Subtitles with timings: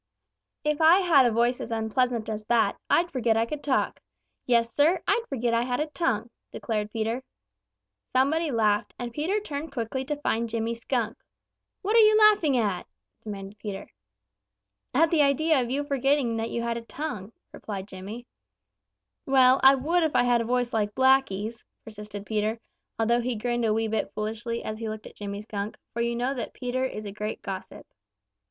[0.63, 3.99] "If I had a voice as unpleasant as that, I'd forget I could talk.
[4.47, 7.21] Yes, Sir, I'd forget I had a tongue," declared Peter.
[8.11, 11.23] Somebody laughed, and Peter turned quickly to find Jimmy Skunk.
[11.83, 12.87] "What are you laughing at?"
[13.23, 13.91] demanded Peter.
[14.91, 18.25] "At the idea of you forgetting that you had a tongue," replied Jimmy.
[19.27, 22.59] "Well, I would if I had a voice like Blacky's," persisted Peter,
[22.97, 26.15] although he grinned a wee bit foolishly as he looked at Jimmy Skunk, for you
[26.15, 27.85] know Peter is a great gossip.